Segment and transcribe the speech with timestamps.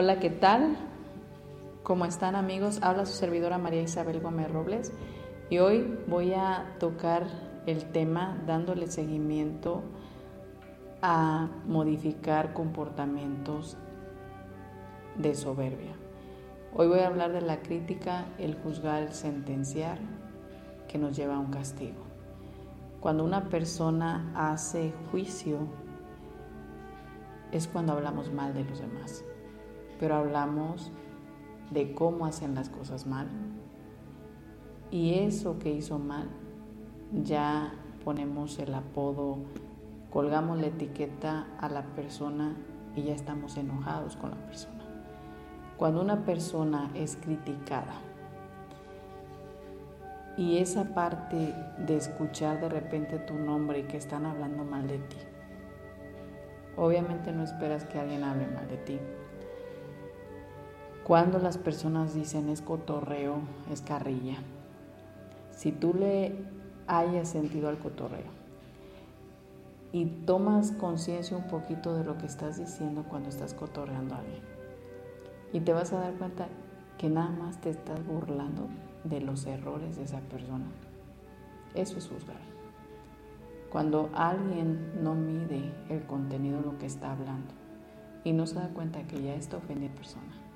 [0.00, 0.76] Hola, ¿qué tal?
[1.82, 2.78] ¿Cómo están amigos?
[2.82, 4.92] Habla su servidora María Isabel Gómez Robles
[5.50, 7.26] y hoy voy a tocar
[7.66, 9.82] el tema dándole seguimiento
[11.02, 13.76] a modificar comportamientos
[15.16, 15.96] de soberbia.
[16.76, 19.98] Hoy voy a hablar de la crítica, el juzgar, el sentenciar
[20.86, 22.04] que nos lleva a un castigo.
[23.00, 25.58] Cuando una persona hace juicio
[27.50, 29.24] es cuando hablamos mal de los demás
[29.98, 30.90] pero hablamos
[31.70, 33.28] de cómo hacen las cosas mal.
[34.90, 36.28] Y eso que hizo mal,
[37.12, 37.72] ya
[38.04, 39.38] ponemos el apodo,
[40.10, 42.56] colgamos la etiqueta a la persona
[42.96, 44.84] y ya estamos enojados con la persona.
[45.76, 47.94] Cuando una persona es criticada
[50.36, 51.54] y esa parte
[51.86, 55.18] de escuchar de repente tu nombre y que están hablando mal de ti,
[56.76, 58.98] obviamente no esperas que alguien hable mal de ti,
[61.08, 63.36] cuando las personas dicen es cotorreo,
[63.72, 64.36] es carrilla.
[65.52, 66.36] Si tú le
[66.86, 68.30] hayas sentido al cotorreo
[69.90, 74.42] y tomas conciencia un poquito de lo que estás diciendo cuando estás cotorreando a alguien,
[75.54, 76.46] y te vas a dar cuenta
[76.98, 78.68] que nada más te estás burlando
[79.04, 80.66] de los errores de esa persona.
[81.74, 82.36] Eso es juzgar.
[83.72, 87.54] Cuando alguien no mide el contenido de lo que está hablando
[88.24, 90.47] y no se da cuenta que ya está ofendiendo a la persona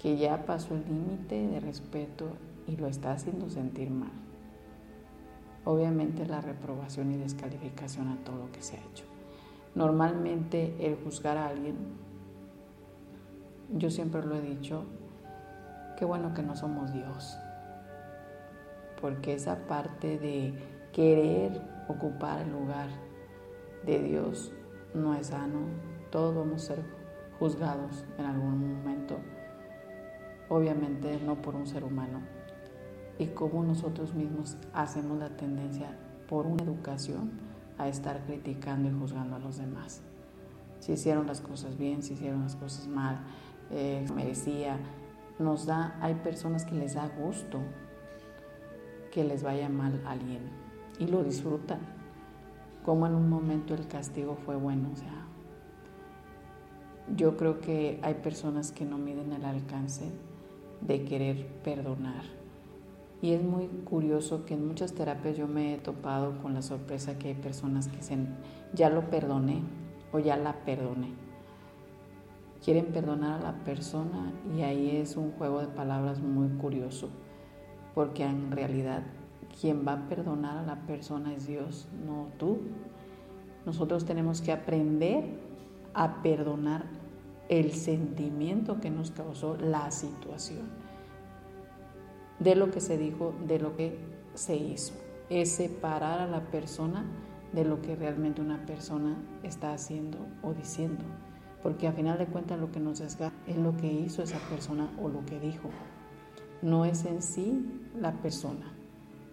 [0.00, 2.30] que ya pasó el límite de respeto
[2.66, 4.12] y lo está haciendo sentir mal.
[5.66, 9.04] Obviamente la reprobación y descalificación a todo lo que se ha hecho.
[9.74, 11.76] Normalmente el juzgar a alguien,
[13.76, 14.84] yo siempre lo he dicho,
[15.98, 17.36] qué bueno que no somos Dios,
[19.02, 20.54] porque esa parte de
[20.94, 22.88] querer ocupar el lugar
[23.84, 24.50] de Dios
[24.94, 25.60] no es sano,
[26.10, 26.84] todos vamos a ser
[27.38, 29.18] juzgados en algún momento
[30.50, 32.20] obviamente no por un ser humano,
[33.18, 35.96] y cómo nosotros mismos hacemos la tendencia
[36.28, 37.30] por una educación
[37.78, 40.02] a estar criticando y juzgando a los demás.
[40.80, 43.20] Si hicieron las cosas bien, si hicieron las cosas mal,
[43.70, 44.78] eh, merecía,
[45.38, 47.60] nos da, hay personas que les da gusto
[49.12, 50.40] que les vaya mal a alguien
[50.98, 51.80] y lo disfrutan,
[52.84, 55.26] como en un momento el castigo fue bueno, o sea,
[57.16, 60.10] yo creo que hay personas que no miden el alcance
[60.80, 62.24] de querer perdonar.
[63.22, 67.18] Y es muy curioso que en muchas terapias yo me he topado con la sorpresa
[67.18, 68.36] que hay personas que dicen,
[68.72, 69.62] ya lo perdoné
[70.12, 71.08] o ya la perdoné.
[72.64, 77.08] Quieren perdonar a la persona y ahí es un juego de palabras muy curioso,
[77.94, 79.02] porque en realidad
[79.60, 82.58] quien va a perdonar a la persona es Dios, no tú.
[83.66, 85.24] Nosotros tenemos que aprender
[85.92, 86.84] a perdonar
[87.50, 90.68] el sentimiento que nos causó la situación,
[92.38, 93.98] de lo que se dijo, de lo que
[94.34, 94.94] se hizo.
[95.28, 97.04] Es separar a la persona
[97.52, 101.04] de lo que realmente una persona está haciendo o diciendo.
[101.60, 104.88] Porque a final de cuentas lo que nos desgasta es lo que hizo esa persona
[105.02, 105.70] o lo que dijo.
[106.62, 107.68] No es en sí
[107.98, 108.72] la persona.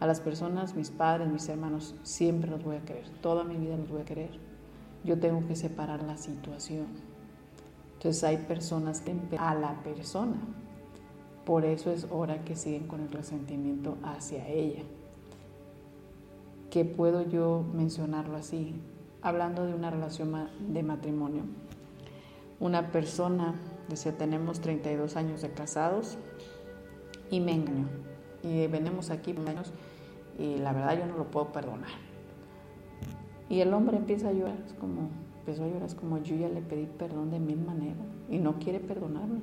[0.00, 3.10] A las personas, mis padres, mis hermanos, siempre los voy a querer.
[3.20, 4.30] Toda mi vida los voy a querer.
[5.04, 7.07] Yo tengo que separar la situación.
[7.98, 10.36] Entonces hay personas que a la persona.
[11.44, 14.84] Por eso es hora que siguen con el resentimiento hacia ella.
[16.70, 18.80] ¿Qué puedo yo mencionarlo así?
[19.20, 20.32] Hablando de una relación
[20.68, 21.42] de matrimonio.
[22.60, 23.56] Una persona
[23.88, 26.18] decía, tenemos 32 años de casados
[27.32, 27.88] y me engañó.
[28.44, 29.72] Y venimos aquí años
[30.38, 31.90] y la verdad yo no lo puedo perdonar.
[33.48, 35.08] Y el hombre empieza a llorar, es como,
[35.48, 37.96] empezó a llorar, es como yo ya le pedí perdón de mil maneras
[38.28, 39.40] y no quiere perdonarme.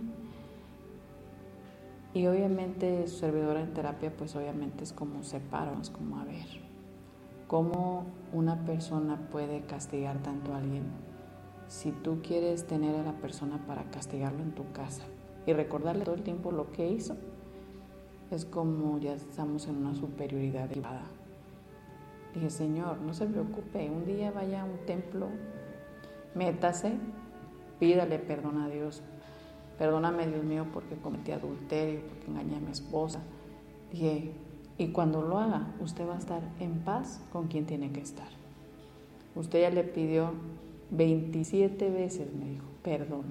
[2.14, 6.46] Y obviamente su servidora en terapia, pues obviamente es como separos, como a ver,
[7.48, 10.84] cómo una persona puede castigar tanto a alguien
[11.68, 15.02] si tú quieres tener a la persona para castigarlo en tu casa
[15.48, 17.18] y recordarle todo el tiempo lo que hizo.
[18.30, 21.06] es como ya estamos en una superioridad elevada.
[22.36, 25.30] Dije, Señor, no se preocupe, un día vaya a un templo,
[26.36, 26.94] métase,
[27.80, 29.02] pídale perdón a Dios.
[29.78, 33.22] Perdóname, Dios mío, porque cometí adulterio, porque engañé a mi esposa.
[33.92, 34.32] Dije,
[34.78, 38.28] y cuando lo haga, usted va a estar en paz con quien tiene que estar.
[39.36, 40.32] Usted ya le pidió
[40.92, 43.24] 27 veces, me dijo, perdón.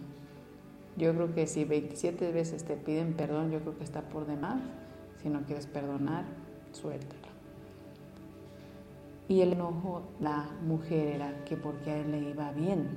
[0.96, 4.60] Yo creo que si 27 veces te piden perdón, yo creo que está por demás.
[5.22, 6.24] Si no quieres perdonar,
[6.72, 7.24] suéltalo.
[9.26, 12.88] Y el enojo, la mujer era que porque a él le iba bien.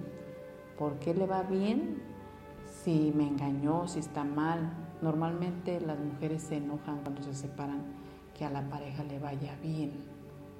[0.78, 2.02] ¿Por qué le va bien?
[2.84, 4.74] Si me engañó, si está mal.
[5.02, 7.82] Normalmente las mujeres se enojan cuando se separan
[8.38, 9.94] que a la pareja le vaya bien.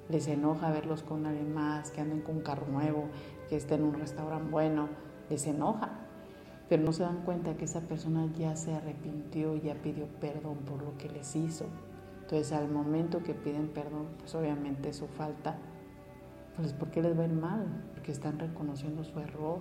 [0.08, 3.04] Les enoja verlos con alguien más, que anden con un carro nuevo,
[3.50, 4.88] que estén en un restaurante bueno.
[5.28, 5.90] Les enoja.
[6.70, 10.82] Pero no se dan cuenta que esa persona ya se arrepintió ya pidió perdón por
[10.82, 11.66] lo que les hizo.
[12.28, 15.56] Entonces, al momento que piden perdón, pues obviamente su falta,
[16.56, 17.66] pues ¿por qué les va a ir mal?
[17.94, 19.60] Porque están reconociendo su error.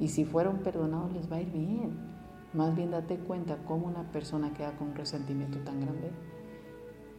[0.00, 1.90] Y si fueron perdonados, les va a ir bien.
[2.54, 6.10] Más bien date cuenta cómo una persona queda con un resentimiento tan grande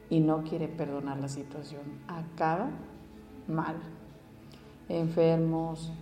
[0.09, 1.83] y no quiere perdonar la situación.
[2.07, 2.71] Acaba
[3.47, 3.75] mal.
[4.87, 5.93] Enfermos,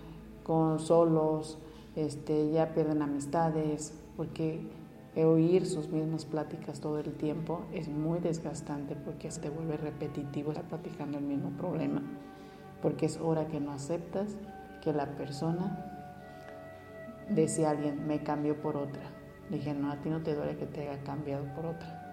[0.45, 1.57] con solos,
[1.97, 4.61] este, ya pierden amistades, porque
[5.25, 10.51] oír sus mismas pláticas todo el tiempo es muy desgastante porque se te vuelve repetitivo
[10.51, 12.03] estar platicando el mismo problema,
[12.81, 14.35] porque es hora que no aceptas
[14.83, 15.93] que la persona
[17.29, 19.03] decía alguien, me cambió por otra.
[19.49, 22.03] dije, no, a ti no te duele que te haya cambiado por otra.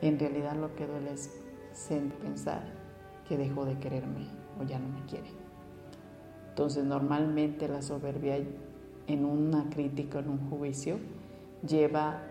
[0.00, 1.30] En realidad lo que duele es
[2.20, 2.62] pensar
[3.28, 4.26] que dejó de quererme
[4.60, 5.30] o ya no me quiere.
[6.48, 8.38] Entonces normalmente la soberbia
[9.06, 10.98] en una crítica, en un juicio,
[11.66, 12.22] lleva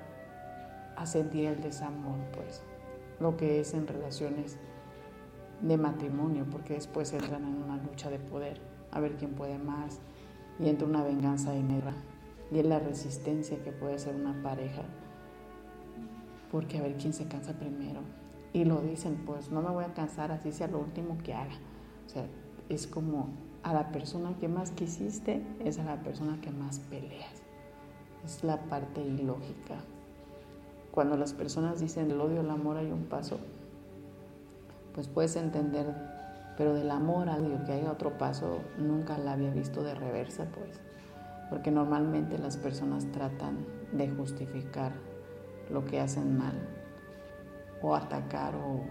[0.96, 2.62] a sentir el desamor, pues,
[3.20, 4.58] lo que es en relaciones
[5.62, 8.60] de matrimonio, porque después entran en una lucha de poder,
[8.92, 10.00] a ver quién puede más,
[10.60, 11.94] y entra una venganza inmediata,
[12.52, 14.84] y es la resistencia que puede ser una pareja,
[16.52, 18.02] porque a ver quién se cansa primero.
[18.54, 21.56] Y lo dicen, pues no me voy a cansar, así sea lo último que haga.
[22.06, 22.26] O sea,
[22.68, 23.30] es como
[23.64, 27.41] a la persona que más quisiste, es a la persona que más peleas
[28.26, 29.76] es la parte ilógica.
[30.92, 33.40] Cuando las personas dicen el odio, el amor hay un paso,
[34.94, 35.88] pues puedes entender,
[36.58, 40.46] pero del amor al odio que haya otro paso, nunca la había visto de reversa,
[40.54, 40.82] pues,
[41.50, 44.92] porque normalmente las personas tratan de justificar
[45.70, 46.56] lo que hacen mal,
[47.82, 48.84] o atacar o,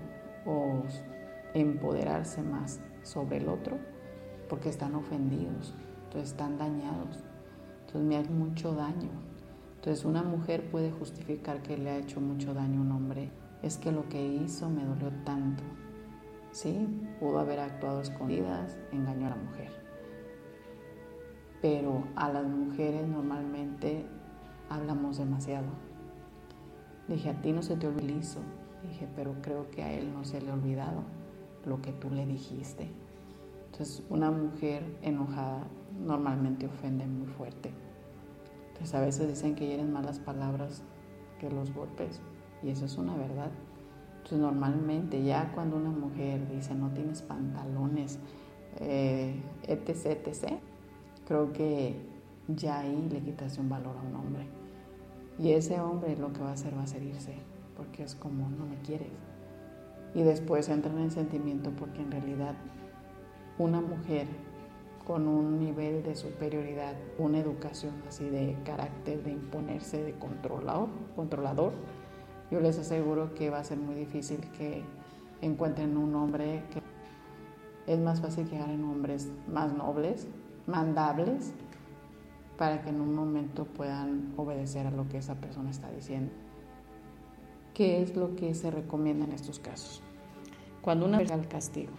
[0.51, 0.83] o
[1.53, 3.77] empoderarse más sobre el otro,
[4.49, 5.75] porque están ofendidos,
[6.05, 7.25] entonces están dañados.
[7.91, 9.11] Entonces me hace mucho daño.
[9.75, 13.33] Entonces una mujer puede justificar que le ha hecho mucho daño a un hombre.
[13.65, 15.65] Es que lo que hizo me dolió tanto.
[16.53, 16.87] Sí,
[17.19, 19.73] pudo haber actuado escondidas, engañó a la mujer.
[21.61, 24.07] Pero a las mujeres normalmente
[24.69, 25.67] hablamos demasiado.
[27.09, 28.21] Dije, a ti no se te olvidó.
[28.85, 31.03] Dije, pero creo que a él no se le ha olvidado
[31.67, 32.89] lo que tú le dijiste.
[33.67, 35.67] Entonces, una mujer enojada
[36.05, 37.71] normalmente ofende muy fuerte.
[38.69, 40.83] Entonces, a veces dicen que hieren más las palabras
[41.39, 42.21] que los golpes,
[42.63, 43.51] y eso es una verdad.
[44.17, 48.19] Entonces, normalmente, ya cuando una mujer dice no tienes pantalones,
[48.79, 50.61] eh, etc.,
[51.27, 51.97] creo que
[52.49, 54.47] ya ahí le quitas un valor a un hombre.
[55.39, 57.03] Y ese hombre lo que va a hacer va a ser
[57.77, 59.09] porque es como no me quieres.
[60.15, 62.55] Y después entran en sentimiento porque en realidad
[63.59, 64.27] una mujer
[65.07, 71.73] con un nivel de superioridad, una educación así de carácter, de imponerse, de controlador, controlador,
[72.51, 74.83] yo les aseguro que va a ser muy difícil que
[75.41, 76.83] encuentren un hombre que
[77.93, 80.27] es más fácil llegar en hombres más nobles,
[80.67, 81.53] mandables,
[82.57, 86.31] para que en un momento puedan obedecer a lo que esa persona está diciendo.
[87.73, 90.03] ¿Qué es lo que se recomienda en estos casos?
[90.83, 91.93] Cuando una al castigo,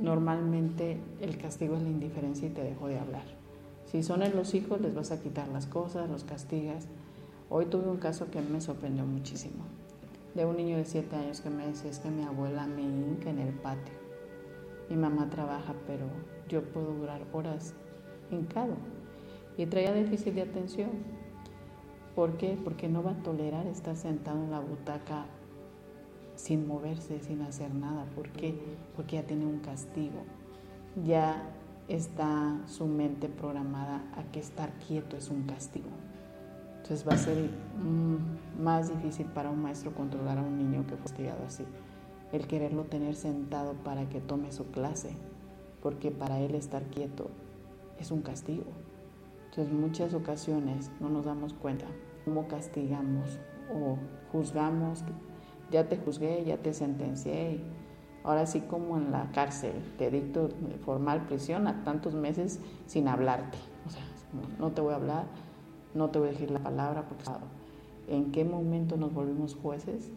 [0.00, 3.24] normalmente el castigo es la indiferencia y te dejo de hablar.
[3.86, 6.86] Si son en los hijos, les vas a quitar las cosas, los castigas.
[7.48, 9.64] Hoy tuve un caso que me sorprendió muchísimo,
[10.34, 13.30] de un niño de 7 años que me decía, es que mi abuela me hinca
[13.30, 13.94] en el patio.
[14.90, 16.06] Mi mamá trabaja, pero
[16.48, 17.74] yo puedo durar horas
[18.30, 18.74] hincado.
[19.56, 20.90] Y traía déficit de atención.
[22.14, 22.58] ¿Por qué?
[22.62, 25.26] Porque no va a tolerar estar sentado en la butaca
[26.38, 28.06] sin moverse, sin hacer nada.
[28.14, 28.54] ¿Por qué?
[28.94, 30.22] Porque ya tiene un castigo.
[31.04, 31.42] Ya
[31.88, 35.88] está su mente programada a que estar quieto es un castigo.
[36.76, 37.50] Entonces va a ser
[37.82, 41.64] mm, más difícil para un maestro controlar a un niño que fue castigado así.
[42.32, 45.10] El quererlo tener sentado para que tome su clase,
[45.82, 47.30] porque para él estar quieto
[47.98, 48.64] es un castigo.
[49.50, 51.86] Entonces muchas ocasiones no nos damos cuenta
[52.24, 53.40] cómo castigamos
[53.74, 53.98] o
[54.30, 55.04] juzgamos,
[55.70, 57.60] ya te juzgué, ya te sentencié,
[58.24, 60.50] ahora sí como en la cárcel, te dicto
[60.84, 63.58] formal prisión a tantos meses sin hablarte.
[63.86, 64.02] O sea,
[64.58, 65.26] no te voy a hablar,
[65.94, 67.24] no te voy a decir la palabra porque
[68.08, 70.10] en qué momento nos volvimos jueces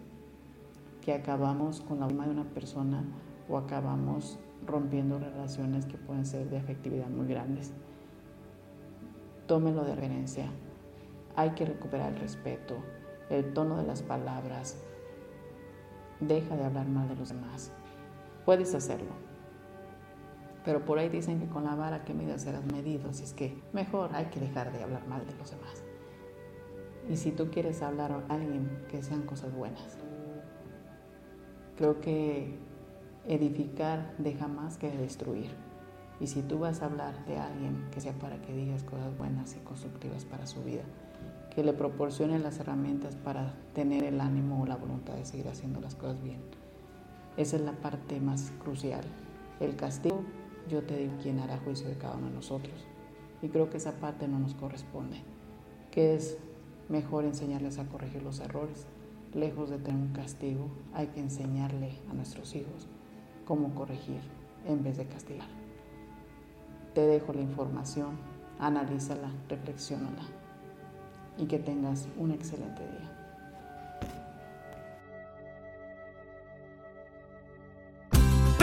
[1.01, 3.03] que acabamos con la alma de una persona
[3.49, 7.73] o acabamos rompiendo relaciones que pueden ser de afectividad muy grandes.
[9.47, 10.45] Tómelo de referencia.
[11.35, 12.75] Hay que recuperar el respeto,
[13.29, 14.77] el tono de las palabras.
[16.21, 17.71] Deja de hablar mal de los demás.
[18.45, 19.11] Puedes hacerlo.
[20.63, 23.61] Pero por ahí dicen que con la vara que midas serás medido, así es que
[23.73, 25.83] mejor hay que dejar de hablar mal de los demás.
[27.09, 29.97] Y si tú quieres hablar a alguien, que sean cosas buenas.
[31.77, 32.59] Creo que
[33.27, 35.49] edificar deja más que destruir.
[36.19, 39.55] Y si tú vas a hablar de alguien, que sea para que digas cosas buenas
[39.55, 40.83] y constructivas para su vida,
[41.53, 45.81] que le proporcione las herramientas para tener el ánimo o la voluntad de seguir haciendo
[45.81, 46.39] las cosas bien.
[47.35, 49.03] Esa es la parte más crucial.
[49.59, 50.23] El castigo,
[50.69, 52.87] yo te digo quién hará juicio de cada uno de nosotros.
[53.41, 55.21] Y creo que esa parte no nos corresponde.
[55.91, 56.37] Que es
[56.87, 58.87] mejor enseñarles a corregir los errores.
[59.33, 62.87] Lejos de tener un castigo, hay que enseñarle a nuestros hijos
[63.45, 64.21] cómo corregir
[64.65, 65.47] en vez de castigar.
[66.93, 68.17] Te dejo la información,
[68.59, 70.40] analízala, reflexiónala
[71.37, 73.20] y que tengas un excelente día.